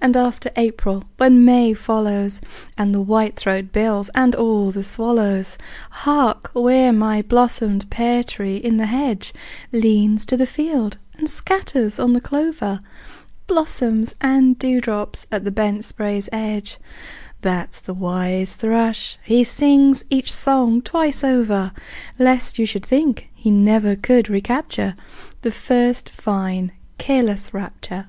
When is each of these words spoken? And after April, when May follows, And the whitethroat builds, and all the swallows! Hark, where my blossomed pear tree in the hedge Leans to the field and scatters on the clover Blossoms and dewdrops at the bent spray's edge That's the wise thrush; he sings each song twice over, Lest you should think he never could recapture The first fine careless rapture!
And 0.00 0.16
after 0.16 0.50
April, 0.56 1.04
when 1.18 1.44
May 1.44 1.72
follows, 1.72 2.40
And 2.76 2.92
the 2.92 3.00
whitethroat 3.04 3.70
builds, 3.70 4.10
and 4.12 4.34
all 4.34 4.72
the 4.72 4.82
swallows! 4.82 5.56
Hark, 6.02 6.50
where 6.52 6.92
my 6.92 7.22
blossomed 7.22 7.88
pear 7.88 8.24
tree 8.24 8.56
in 8.56 8.76
the 8.78 8.86
hedge 8.86 9.32
Leans 9.70 10.26
to 10.26 10.36
the 10.36 10.46
field 10.46 10.96
and 11.16 11.30
scatters 11.30 12.00
on 12.00 12.12
the 12.12 12.20
clover 12.20 12.80
Blossoms 13.46 14.16
and 14.20 14.58
dewdrops 14.58 15.26
at 15.30 15.44
the 15.44 15.52
bent 15.52 15.84
spray's 15.84 16.28
edge 16.32 16.78
That's 17.42 17.80
the 17.80 17.94
wise 17.94 18.56
thrush; 18.56 19.16
he 19.22 19.44
sings 19.44 20.04
each 20.10 20.32
song 20.32 20.82
twice 20.82 21.22
over, 21.22 21.70
Lest 22.18 22.58
you 22.58 22.66
should 22.66 22.84
think 22.84 23.30
he 23.32 23.52
never 23.52 23.94
could 23.94 24.28
recapture 24.28 24.96
The 25.42 25.52
first 25.52 26.08
fine 26.10 26.72
careless 26.98 27.54
rapture! 27.54 28.06